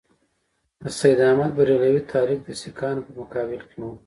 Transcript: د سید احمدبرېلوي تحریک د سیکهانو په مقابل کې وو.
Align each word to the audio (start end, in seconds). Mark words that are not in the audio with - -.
د 0.81 0.83
سید 0.99 1.19
احمدبرېلوي 1.29 2.01
تحریک 2.11 2.39
د 2.45 2.49
سیکهانو 2.61 3.05
په 3.05 3.11
مقابل 3.19 3.61
کې 3.69 3.77
وو. 3.81 3.91